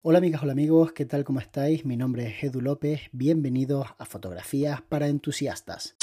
Hola 0.00 0.18
amigas, 0.18 0.44
hola 0.44 0.52
amigos, 0.52 0.92
¿qué 0.92 1.06
tal? 1.06 1.24
¿Cómo 1.24 1.40
estáis? 1.40 1.84
Mi 1.84 1.96
nombre 1.96 2.28
es 2.28 2.44
Edu 2.44 2.60
López, 2.60 3.00
bienvenidos 3.10 3.88
a 3.98 4.04
Fotografías 4.04 4.80
para 4.80 5.08
Entusiastas. 5.08 5.96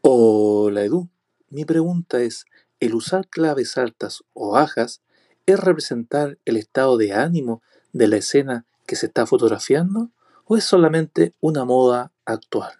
Hola 0.00 0.82
Edu, 0.82 1.08
mi 1.48 1.64
pregunta 1.64 2.20
es, 2.20 2.46
¿el 2.80 2.96
usar 2.96 3.28
claves 3.28 3.78
altas 3.78 4.24
o 4.32 4.50
bajas 4.50 5.02
es 5.46 5.60
representar 5.60 6.36
el 6.44 6.56
estado 6.56 6.96
de 6.96 7.12
ánimo 7.12 7.62
de 7.92 8.08
la 8.08 8.16
escena 8.16 8.66
que 8.86 8.96
se 8.96 9.06
está 9.06 9.24
fotografiando 9.24 10.10
o 10.46 10.56
es 10.56 10.64
solamente 10.64 11.32
una 11.40 11.64
moda 11.64 12.10
actual? 12.24 12.79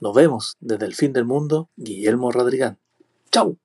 Nos 0.00 0.14
vemos 0.14 0.56
desde 0.60 0.86
el 0.86 0.94
fin 0.94 1.12
del 1.12 1.26
mundo, 1.26 1.68
Guillermo 1.76 2.32
Rodrigán. 2.32 2.78
¡Chao! 3.30 3.58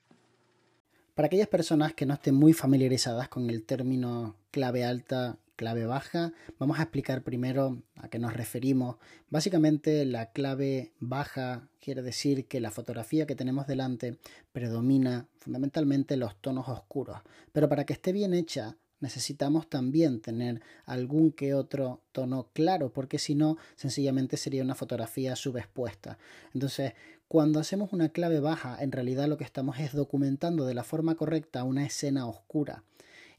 Para 1.13 1.27
aquellas 1.27 1.47
personas 1.47 1.93
que 1.93 2.05
no 2.05 2.15
estén 2.15 2.35
muy 2.35 2.51
familiarizadas 2.51 3.29
con 3.29 3.49
el 3.49 3.63
término 3.63 4.35
clave 4.51 4.83
alta, 4.83 5.37
clave 5.55 5.85
baja, 5.85 6.33
vamos 6.59 6.77
a 6.77 6.81
explicar 6.83 7.23
primero 7.23 7.81
a 7.95 8.09
qué 8.09 8.19
nos 8.19 8.33
referimos. 8.33 8.97
Básicamente 9.29 10.03
la 10.03 10.33
clave 10.33 10.91
baja 10.99 11.69
quiere 11.79 12.01
decir 12.01 12.47
que 12.47 12.59
la 12.59 12.69
fotografía 12.69 13.25
que 13.25 13.35
tenemos 13.35 13.65
delante 13.65 14.17
predomina 14.51 15.29
fundamentalmente 15.37 16.17
los 16.17 16.35
tonos 16.41 16.67
oscuros, 16.67 17.19
pero 17.53 17.69
para 17.69 17.85
que 17.85 17.93
esté 17.93 18.11
bien 18.11 18.33
hecha 18.33 18.75
necesitamos 18.99 19.69
también 19.69 20.21
tener 20.21 20.61
algún 20.85 21.31
que 21.31 21.53
otro 21.53 22.01
tono 22.11 22.49
claro, 22.53 22.91
porque 22.91 23.19
si 23.19 23.35
no, 23.35 23.57
sencillamente 23.75 24.37
sería 24.37 24.63
una 24.63 24.75
fotografía 24.75 25.35
subexpuesta. 25.35 26.17
Entonces, 26.53 26.93
cuando 27.27 27.59
hacemos 27.59 27.93
una 27.93 28.09
clave 28.09 28.39
baja, 28.39 28.77
en 28.81 28.91
realidad 28.91 29.27
lo 29.27 29.37
que 29.37 29.43
estamos 29.43 29.79
es 29.79 29.93
documentando 29.93 30.65
de 30.65 30.73
la 30.73 30.83
forma 30.83 31.15
correcta 31.15 31.63
una 31.63 31.85
escena 31.85 32.27
oscura 32.27 32.83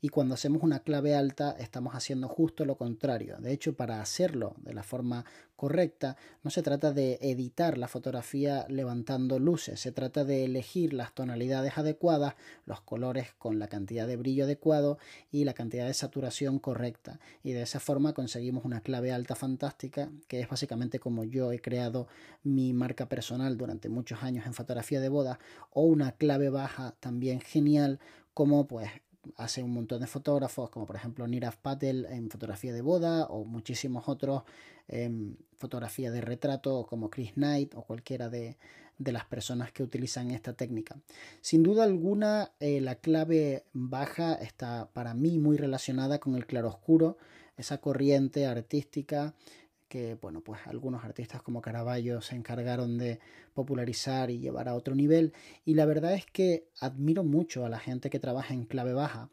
y 0.01 0.09
cuando 0.09 0.35
hacemos 0.35 0.63
una 0.63 0.81
clave 0.81 1.15
alta 1.15 1.57
estamos 1.59 1.95
haciendo 1.95 2.29
justo 2.29 2.65
lo 2.65 2.77
contrario. 2.77 3.37
De 3.39 3.53
hecho, 3.53 3.75
para 3.75 4.01
hacerlo 4.01 4.55
de 4.59 4.75
la 4.75 4.83
forma 4.83 5.25
correcta, 5.57 6.17
no 6.43 6.51
se 6.51 6.63
trata 6.63 6.93
de 6.93 7.19
editar 7.23 7.79
la 7.79 7.89
fotografía 7.89 8.67
levantando 8.69 9.39
luces, 9.39 9.81
se 9.81 9.91
trata 9.91 10.25
de 10.25 10.45
elegir 10.45 10.93
las 10.93 11.15
tonalidades 11.15 11.79
adecuadas, 11.79 12.35
los 12.67 12.83
colores 12.83 13.33
con 13.39 13.59
la 13.59 13.69
cantidad 13.69 14.07
de 14.07 14.17
brillo 14.17 14.45
adecuado 14.45 14.99
y 15.31 15.45
la 15.45 15.55
cantidad 15.55 15.87
de 15.87 15.95
saturación 15.95 16.59
correcta. 16.59 17.19
Y 17.43 17.53
de 17.53 17.63
esa 17.63 17.81
forma 17.81 18.13
conseguimos 18.13 18.65
una 18.65 18.81
clave 18.81 19.13
alta 19.13 19.35
fantástica, 19.35 20.11
que 20.29 20.41
es 20.41 20.49
básicamente 20.49 21.01
como 21.01 21.25
yo 21.25 21.53
he 21.53 21.61
creado 21.61 22.07
mi 22.43 22.75
marca 22.75 23.09
personal 23.09 23.57
durante 23.57 23.89
muchos 23.89 24.23
años 24.23 24.47
en 24.47 24.55
fotografía 24.55 25.01
de 25.01 25.09
boda, 25.09 25.39
o 25.71 25.83
una 25.83 26.13
clave 26.13 26.51
baja 26.51 26.95
también 27.01 27.41
genial 27.41 27.99
como 28.35 28.67
pues 28.69 28.91
hace 29.37 29.63
un 29.63 29.73
montón 29.73 30.01
de 30.01 30.07
fotógrafos, 30.07 30.71
como 30.71 30.87
por 30.87 30.97
ejemplo 30.97 31.27
Nirav 31.27 31.57
Patel 31.59 32.07
en 32.07 32.31
fotografía 32.31 32.73
de 32.73 32.83
boda 32.83 33.27
o 33.27 33.45
muchísimos 33.45 34.09
otros 34.09 34.43
en 34.89 35.37
fotografía 35.57 36.11
de 36.11 36.21
retrato 36.21 36.87
como 36.89 37.11
Chris 37.11 37.33
Knight 37.33 37.75
o 37.75 37.83
cualquiera 37.83 38.29
de, 38.29 38.57
las 38.99 39.27
personas 39.27 39.73
que 39.73 39.83
utilizan 39.83 40.31
esta 40.31 40.55
técnica. 40.55 40.97
Sin 41.43 41.63
duda 41.63 41.85
alguna, 41.85 42.53
eh, 42.61 42.81
la 42.81 42.95
clave 42.95 43.65
baja 43.75 44.35
está 44.35 44.89
para 44.93 45.13
mí 45.13 45.39
muy 45.39 45.59
relacionada 45.59 46.19
con 46.19 46.35
el 46.35 46.47
claroscuro, 46.47 47.19
esa 47.59 47.79
corriente 47.79 48.47
artística 48.47 49.35
que 49.89 50.15
bueno, 50.15 50.41
pues 50.41 50.61
algunos 50.67 51.05
artistas 51.05 51.43
como 51.43 51.61
Caravaggio 51.61 52.21
se 52.21 52.37
encargaron 52.37 52.99
de 52.99 53.21
popularizar 53.55 54.31
y 54.31 54.39
llevar 54.39 54.69
a 54.69 54.75
otro 54.75 54.95
nivel. 54.95 55.33
Y 55.65 55.75
la 55.75 55.87
verdad 55.87 56.15
es 56.15 56.27
que 56.27 56.69
admiro 56.81 57.25
mucho 57.25 57.65
a 57.65 57.69
la 57.69 57.79
gente 57.79 58.11
que 58.11 58.19
trabaja 58.19 58.55
en 58.55 58.65
clave 58.65 58.93
baja 58.93 59.31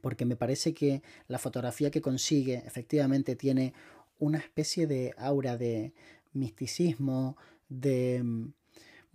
porque 0.00 0.24
me 0.24 0.36
parece 0.36 0.74
que 0.74 1.02
la 1.28 1.38
fotografía 1.38 1.90
que 1.90 2.00
consigue 2.00 2.62
efectivamente 2.66 3.36
tiene 3.36 3.72
una 4.18 4.38
especie 4.38 4.86
de 4.86 5.14
aura 5.16 5.56
de 5.56 5.92
misticismo, 6.32 7.36
de 7.68 8.50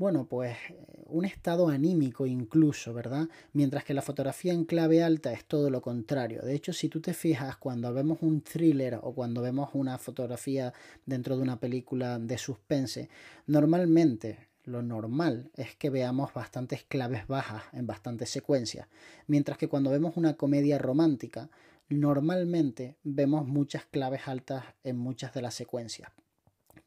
bueno, 0.01 0.25
pues 0.25 0.57
eh, 0.69 1.03
un 1.09 1.25
estado 1.25 1.69
anímico 1.69 2.25
incluso, 2.25 2.91
¿verdad? 2.91 3.29
Mientras 3.53 3.83
que 3.83 3.93
la 3.93 4.01
fotografía 4.01 4.51
en 4.51 4.65
clave 4.65 5.03
alta 5.03 5.31
es 5.31 5.45
todo 5.45 5.69
lo 5.69 5.83
contrario. 5.83 6.41
De 6.41 6.55
hecho, 6.55 6.73
si 6.73 6.89
tú 6.89 7.01
te 7.01 7.13
fijas, 7.13 7.55
cuando 7.57 7.93
vemos 7.93 8.17
un 8.21 8.41
thriller 8.41 8.99
o 9.03 9.13
cuando 9.13 9.43
vemos 9.43 9.69
una 9.73 9.99
fotografía 9.99 10.73
dentro 11.05 11.37
de 11.37 11.43
una 11.43 11.59
película 11.59 12.17
de 12.17 12.39
suspense, 12.39 13.09
normalmente 13.45 14.47
lo 14.63 14.81
normal 14.81 15.51
es 15.55 15.75
que 15.75 15.91
veamos 15.91 16.33
bastantes 16.33 16.83
claves 16.83 17.27
bajas 17.27 17.61
en 17.71 17.85
bastantes 17.85 18.31
secuencias, 18.31 18.87
mientras 19.27 19.59
que 19.59 19.67
cuando 19.67 19.91
vemos 19.91 20.17
una 20.17 20.33
comedia 20.35 20.79
romántica, 20.79 21.51
normalmente 21.89 22.95
vemos 23.03 23.45
muchas 23.45 23.85
claves 23.85 24.27
altas 24.27 24.65
en 24.83 24.97
muchas 24.97 25.31
de 25.35 25.43
las 25.43 25.53
secuencias. 25.53 26.11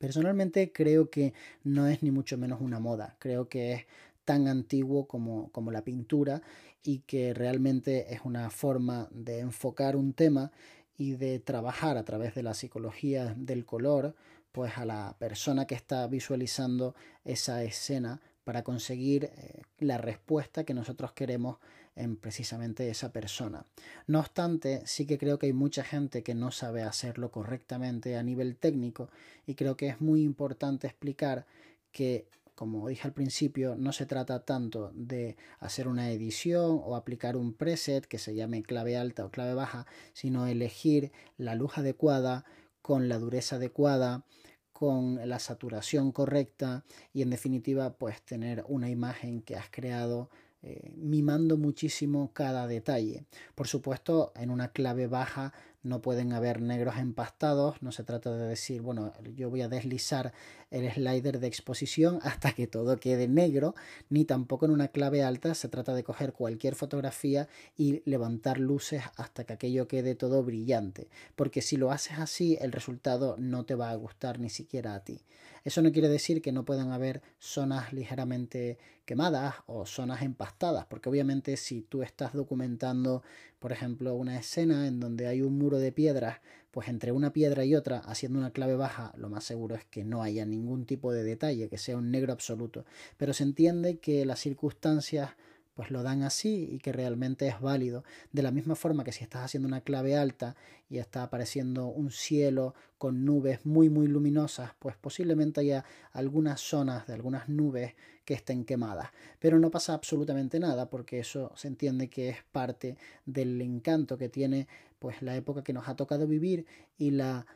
Personalmente 0.05 0.71
creo 0.71 1.09
que 1.09 1.33
no 1.63 1.87
es 1.87 2.03
ni 2.03 2.11
mucho 2.11 2.37
menos 2.37 2.61
una 2.61 2.79
moda, 2.79 3.17
creo 3.19 3.49
que 3.49 3.73
es 3.73 3.87
tan 4.27 4.49
antiguo 4.49 5.09
como, 5.09 5.51
como 5.51 5.71
la 5.71 5.83
pintura 5.83 6.43
y 6.83 6.99
que 7.07 7.33
realmente 7.33 8.13
es 8.13 8.21
una 8.25 8.51
forma 8.51 9.09
de 9.13 9.39
enfocar 9.39 9.97
un 9.97 10.13
tema 10.13 10.53
y 10.99 11.13
de 11.13 11.39
trabajar 11.39 11.97
a 11.97 12.05
través 12.05 12.35
de 12.35 12.43
la 12.43 12.53
psicología 12.53 13.35
del 13.39 13.65
color, 13.65 14.15
pues 14.53 14.77
a 14.77 14.85
la 14.85 15.17
persona 15.19 15.67
que 15.67 15.75
está 15.75 16.07
visualizando 16.07 16.95
esa 17.25 17.63
escena 17.63 18.21
para 18.45 18.63
conseguir 18.63 19.25
eh, 19.25 19.63
la 19.79 19.99
respuesta 19.99 20.65
que 20.65 20.75
nosotros 20.75 21.13
queremos 21.13 21.59
en 21.97 22.17
precisamente 22.17 22.89
esa 22.91 23.13
persona. 23.13 23.67
No 24.07 24.21
obstante, 24.21 24.83
sí 24.87 25.07
que 25.07 25.19
creo 25.19 25.39
que 25.39 25.47
hay 25.47 25.53
mucha 25.53 25.85
gente 25.85 26.23
que 26.23 26.35
no 26.35 26.51
sabe 26.51 26.83
hacerlo 26.83 27.31
correctamente 27.31 28.17
a 28.17 28.23
nivel 28.23 28.57
técnico 28.57 29.11
y 29.47 29.55
creo 29.55 29.77
que 29.77 29.89
es 29.89 30.01
muy 30.01 30.23
importante 30.23 30.87
explicar 30.87 31.47
que 31.93 32.27
como 32.55 32.89
dije 32.89 33.09
al 33.09 33.13
principio, 33.13 33.75
no 33.77 33.93
se 33.93 34.07
trata 34.07 34.45
tanto 34.45 34.93
de 34.95 35.37
hacer 35.59 35.89
una 35.89 36.11
edición 36.11 36.81
o 36.85 36.95
aplicar 36.95 37.37
un 37.37 37.53
preset 37.53 38.07
que 38.07 38.19
se 38.19 38.35
llame 38.35 38.63
clave 38.63 38.97
alta 38.97 39.25
o 39.25 39.31
clave 39.31 39.55
baja, 39.55 39.87
sino 40.13 40.47
elegir 40.47 41.11
la 41.37 41.57
luz 41.57 41.79
adecuada 41.79 42.45
con 42.81 43.09
la 43.09 43.19
dureza 43.19 43.57
adecuada, 43.57 44.25
con 44.75 45.27
la 45.27 45.39
saturación 45.39 46.13
correcta 46.13 46.85
y 47.15 47.23
en 47.23 47.31
definitiva 47.31 47.95
pues 47.95 48.21
tener 48.23 48.65
una 48.69 48.91
imagen 48.91 49.41
que 49.41 49.57
has 49.57 49.71
creado 49.71 50.29
eh, 50.63 50.93
mimando 50.97 51.57
muchísimo 51.57 52.33
cada 52.33 52.67
detalle. 52.67 53.25
Por 53.55 53.69
supuesto, 53.69 54.33
en 54.35 54.51
una 54.51 54.73
clave 54.73 55.07
baja 55.07 55.53
no 55.85 56.03
pueden 56.03 56.33
haber 56.33 56.61
negros 56.61 56.97
empastados, 56.97 57.81
no 57.83 57.93
se 57.93 58.03
trata 58.03 58.35
de 58.35 58.49
decir, 58.49 58.83
bueno, 58.83 59.13
yo 59.37 59.51
voy 59.51 59.63
a 59.63 59.69
deslizar 59.69 60.33
el 60.71 60.91
slider 60.91 61.39
de 61.39 61.47
exposición 61.47 62.19
hasta 62.23 62.53
que 62.53 62.67
todo 62.67 62.99
quede 62.99 63.29
negro, 63.29 63.75
ni 64.09 64.25
tampoco 64.25 64.65
en 64.65 64.73
una 64.73 64.89
clave 64.89 65.23
alta 65.23 65.55
se 65.55 65.69
trata 65.69 65.95
de 65.95 66.03
coger 66.03 66.33
cualquier 66.33 66.75
fotografía 66.75 67.49
y 67.77 68.03
levantar 68.09 68.59
luces 68.59 69.03
hasta 69.17 69.45
que 69.45 69.53
aquello 69.53 69.87
quede 69.87 70.15
todo 70.15 70.43
brillante, 70.43 71.09
porque 71.37 71.63
si 71.63 71.77
lo 71.77 71.93
haces 71.93 72.19
así 72.19 72.59
el 72.61 72.73
resultado 72.73 73.37
no 73.39 73.65
te 73.65 73.75
va 73.75 73.91
a 73.91 73.95
gustar 73.95 74.41
ni 74.41 74.51
siquiera 74.51 74.95
a 74.95 75.05
ti. 75.05 75.21
Eso 75.65 75.81
no 75.81 75.93
quiere 75.93 76.11
decir 76.11 76.43
que 76.43 76.53
no 76.53 76.67
puedan 76.67 76.93
haber 76.93 77.23
zonas 77.39 77.95
ligeramente 77.95 78.79
quemadas 79.07 79.55
o 79.67 79.87
zonas 79.87 80.21
empastadas, 80.21 80.85
porque 80.85 81.09
obviamente 81.09 81.57
si 81.57 81.81
tú 81.81 82.03
estás 82.03 82.35
documentando, 82.35 83.23
por 83.59 83.73
ejemplo, 83.73 84.15
una 84.15 84.39
escena 84.39 84.87
en 84.87 85.01
donde 85.01 85.27
hay 85.27 85.41
un 85.41 85.57
muro 85.57 85.79
de 85.79 85.91
piedras, 85.91 86.41
pues 86.71 86.89
entre 86.89 87.13
una 87.13 87.33
piedra 87.33 87.65
y 87.65 87.75
otra, 87.75 87.99
haciendo 87.99 88.39
una 88.39 88.51
clave 88.51 88.77
baja, 88.77 89.15
lo 89.17 89.31
más 89.31 89.45
seguro 89.45 89.75
es 89.75 89.87
que 89.87 90.05
no 90.05 90.23
haya 90.23 90.45
ningún 90.45 90.85
tipo 90.85 91.13
de 91.13 91.25
detalle, 91.25 91.71
que 91.71 91.79
sea 91.79 91.97
un 91.97 92.11
negro 92.11 92.33
absoluto. 92.33 92.85
Pero 93.17 93.33
se 93.33 93.45
entiende 93.45 93.99
que 94.01 94.27
las 94.27 94.41
circunstancias 94.41 95.31
pues 95.75 95.91
lo 95.91 96.03
dan 96.03 96.23
así 96.23 96.69
y 96.73 96.79
que 96.79 96.93
realmente 96.93 97.49
es 97.49 97.61
válido. 97.61 98.05
De 98.33 98.43
la 98.43 98.51
misma 98.51 98.75
forma 98.75 99.05
que 99.05 99.13
si 99.13 99.25
estás 99.25 99.45
haciendo 99.45 99.69
una 99.69 99.81
clave 99.81 100.17
alta 100.17 100.57
y 100.89 100.99
está 100.99 101.25
apareciendo 101.25 101.87
un 101.87 102.11
cielo 102.11 102.75
con 102.99 103.25
nubes 103.25 103.67
muy 103.67 103.89
muy 103.91 104.07
luminosas, 104.07 104.73
pues 104.79 104.97
posiblemente 104.97 105.61
haya 105.61 105.85
algunas 106.13 106.61
zonas 106.61 107.07
de 107.07 107.15
algunas 107.15 107.49
nubes 107.49 107.95
que 108.25 108.35
estén 108.35 108.65
quemadas. 108.65 109.11
Pero 109.39 109.59
no 109.59 109.71
pasa 109.71 109.95
absolutamente 109.95 110.59
nada 110.59 110.91
porque 110.91 111.21
eso 111.21 111.53
se 111.57 111.69
entiende 111.69 112.09
que 112.09 112.31
es 112.31 112.39
parte 112.53 112.97
del 113.27 113.61
encanto 113.61 114.19
que 114.19 114.29
tiene 114.29 114.67
pues 114.99 115.23
la 115.23 115.37
época 115.37 115.63
que 115.63 115.73
nos 115.73 115.89
ha 115.89 115.97
tocado 115.97 116.27
vivir 116.27 116.67
y 116.97 117.11
la 117.11 117.47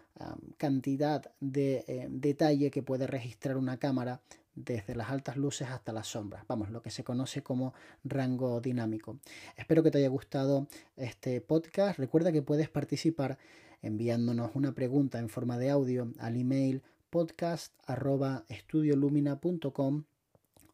cantidad 0.57 1.31
de 1.41 1.85
eh, 1.87 2.09
detalle 2.11 2.71
que 2.71 2.83
puede 2.83 3.07
registrar 3.07 3.57
una 3.57 3.79
cámara 3.79 4.21
desde 4.55 4.95
las 4.97 5.11
altas 5.11 5.37
luces 5.37 5.69
hasta 5.69 5.93
las 5.93 6.09
sombras, 6.09 6.45
vamos, 6.49 6.71
lo 6.71 6.83
que 6.83 6.91
se 6.91 7.05
conoce 7.05 7.45
como 7.45 7.75
rango 8.03 8.61
dinámico. 8.61 9.21
Espero 9.57 9.85
que 9.85 9.93
te 9.93 9.99
haya 9.99 10.09
gustado 10.09 10.67
este 10.97 11.41
podcast. 11.41 11.97
Recuerda 11.99 12.33
que 12.33 12.43
puedes 12.43 12.69
participar 12.69 13.39
enviándonos 13.83 14.51
una 14.55 14.75
pregunta 14.75 15.21
en 15.21 15.29
forma 15.29 15.59
de 15.59 15.71
audio 15.71 16.11
al 16.19 16.37
email 16.37 16.83
podcast.estudiolumina.com 17.11 20.05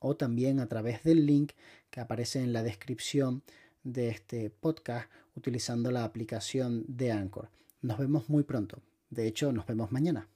o 0.04 0.16
también 0.16 0.60
a 0.60 0.66
través 0.66 1.02
del 1.02 1.24
link 1.24 1.52
que 1.90 2.00
aparece 2.00 2.42
en 2.42 2.52
la 2.52 2.62
descripción 2.62 3.42
de 3.84 4.10
este 4.10 4.50
podcast 4.50 5.10
utilizando 5.34 5.90
la 5.90 6.04
aplicación 6.04 6.84
de 6.88 7.10
Anchor. 7.10 7.48
Nos 7.80 7.98
vemos 7.98 8.28
muy 8.28 8.42
pronto. 8.42 8.82
De 9.08 9.26
hecho, 9.26 9.50
nos 9.50 9.66
vemos 9.66 9.92
mañana. 9.92 10.28